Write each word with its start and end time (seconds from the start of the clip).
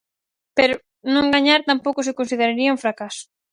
Pero 0.57 0.75
non 1.13 1.33
gañar 1.35 1.59
tampouco 1.69 1.99
se 2.07 2.17
consideraría 2.19 2.73
un 2.75 2.83
fracaso. 2.85 3.23